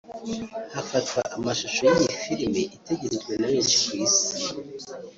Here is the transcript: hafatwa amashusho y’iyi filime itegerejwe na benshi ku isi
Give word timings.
hafatwa 0.75 1.19
amashusho 1.37 1.81
y’iyi 1.85 2.09
filime 2.21 2.61
itegerejwe 2.77 3.31
na 3.41 3.47
benshi 3.51 3.75
ku 3.85 3.93
isi 4.05 4.31